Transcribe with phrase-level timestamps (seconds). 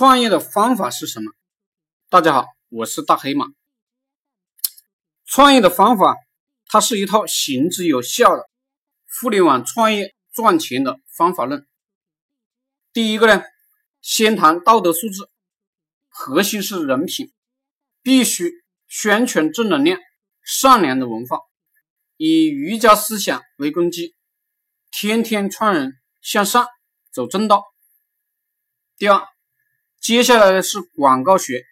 [0.00, 1.30] 创业的方法是什么？
[2.08, 3.48] 大家好，我是大黑马。
[5.26, 6.16] 创业的方法，
[6.64, 8.48] 它是一套行之有效的
[9.20, 11.66] 互联网创业赚钱的方法论。
[12.94, 13.42] 第一个呢，
[14.00, 15.28] 先谈道德素质，
[16.08, 17.30] 核心是人品，
[18.00, 18.50] 必须
[18.86, 20.00] 宣传正能量、
[20.42, 21.40] 善良的文化，
[22.16, 24.14] 以儒家思想为根基，
[24.90, 25.92] 天天劝人
[26.22, 26.64] 向善，
[27.12, 27.66] 走正道。
[28.96, 29.26] 第二。
[30.00, 31.62] 接下来的是广告学，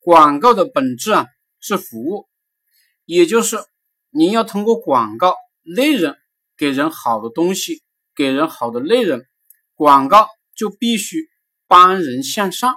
[0.00, 1.28] 广告的本质啊
[1.60, 2.26] 是服务，
[3.04, 3.56] 也就是
[4.10, 6.12] 您要通过广告内容
[6.56, 7.84] 给人好的东西，
[8.16, 9.24] 给人好的内容，
[9.74, 11.28] 广告就必须
[11.68, 12.74] 帮人向上。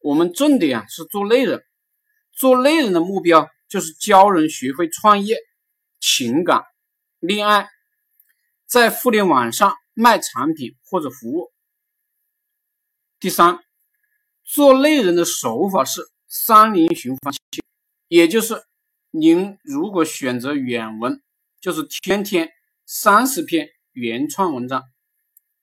[0.00, 1.60] 我们重点啊是做内容，
[2.32, 5.36] 做内容的目标就是教人学会创业、
[6.00, 6.64] 情感、
[7.18, 7.68] 恋爱，
[8.64, 11.52] 在互联网上卖产品或者服务。
[13.20, 13.58] 第三，
[14.44, 17.34] 做内容的手法是三零循环，
[18.06, 18.62] 也就是
[19.10, 21.20] 您如果选择原文，
[21.60, 22.52] 就是天天
[22.86, 24.82] 三十篇原创文章；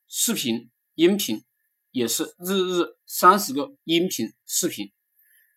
[0.09, 1.45] 视频、音频
[1.91, 4.91] 也是日日三十个音频、视频。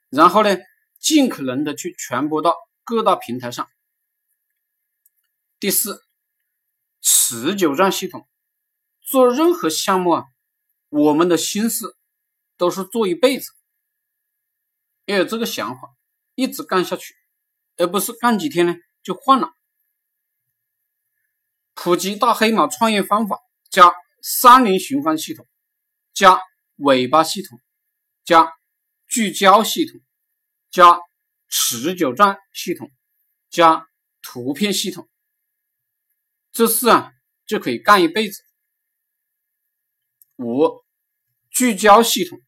[0.08, 0.56] 然后呢，
[1.00, 3.68] 尽可能的去传播到各大平台上。
[5.58, 6.04] 第四，
[7.00, 8.28] 持久战系统，
[9.02, 10.26] 做任何项目啊。
[10.88, 11.96] 我们的心思
[12.56, 13.52] 都是做一辈子，
[15.04, 15.94] 要有这个想法，
[16.34, 17.14] 一直干下去，
[17.76, 19.52] 而不是干几天呢就换了。
[21.74, 23.38] 普及大黑马创业方法，
[23.70, 25.46] 加三零循环系统，
[26.12, 26.40] 加
[26.76, 27.60] 尾巴系统，
[28.24, 28.52] 加
[29.06, 30.00] 聚焦系统，
[30.70, 30.98] 加
[31.48, 32.90] 持久战系统，
[33.48, 33.86] 加
[34.22, 35.08] 图片系统，
[36.50, 37.12] 这事啊
[37.46, 38.42] 就可以干一辈子。
[40.38, 40.84] 五，
[41.50, 42.40] 聚焦系统，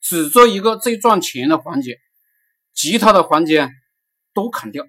[0.00, 1.98] 只做一个最赚钱的环节，
[2.72, 3.68] 其他的环节
[4.32, 4.86] 都砍掉，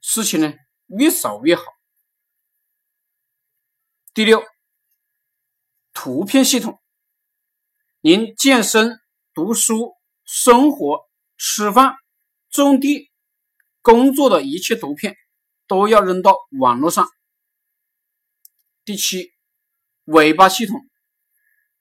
[0.00, 0.52] 事情呢
[0.86, 1.62] 越少越好。
[4.12, 4.42] 第六，
[5.92, 6.82] 图片系统，
[8.00, 8.98] 您健身、
[9.32, 11.94] 读书、生活、吃饭、
[12.50, 13.12] 种地、
[13.82, 15.16] 工作的一切图片
[15.68, 17.08] 都要扔到网络上。
[18.84, 19.37] 第七。
[20.10, 20.88] 尾巴系统，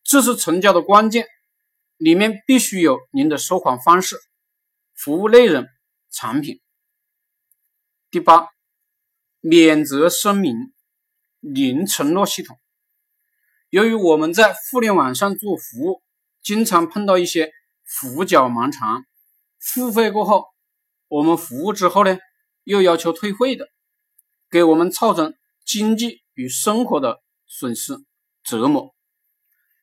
[0.04, 1.28] 这是成交的关键，
[1.96, 4.18] 里面必须有您的收款方式、
[4.94, 5.66] 服务内容、
[6.12, 6.60] 产品。
[8.12, 8.50] 第八，
[9.40, 10.74] 免责声明、
[11.40, 12.60] 零承诺系统。
[13.70, 16.04] 由于我们在互联网上做服务，
[16.42, 17.54] 经常碰到一些
[18.02, 19.06] 胡搅蛮缠，
[19.58, 20.48] 付费过后，
[21.08, 22.18] 我们服务之后呢，
[22.66, 23.70] 又要求退费的，
[24.50, 25.34] 给我们造成
[25.66, 28.06] 经济与生活的损失。
[28.48, 28.96] 折磨，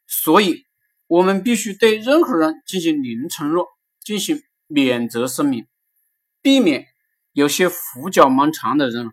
[0.07, 0.65] 所以
[1.07, 3.69] 我们必须对任何人进行零承诺，
[4.01, 5.67] 进行免责声明，
[6.41, 6.87] 避免
[7.33, 9.13] 有些胡搅蛮缠的人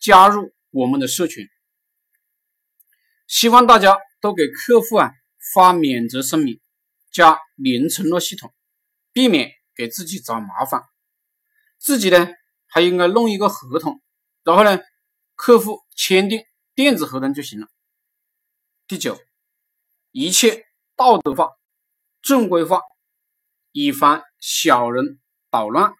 [0.00, 1.48] 加入我们的社群。
[3.28, 5.12] 希望大家都给客户啊
[5.54, 6.60] 发免责声明，
[7.12, 8.52] 加零承诺系统，
[9.12, 10.82] 避免给自己找麻烦。
[11.78, 12.28] 自己呢
[12.66, 14.02] 还应该弄一个合同，
[14.42, 14.80] 然后呢
[15.36, 16.42] 客户签订
[16.74, 17.68] 电子合同就行了。
[18.88, 19.20] 第九，
[20.12, 20.64] 一切
[20.96, 21.50] 道德化、
[22.22, 22.80] 正规化，
[23.70, 25.92] 以防小人捣乱。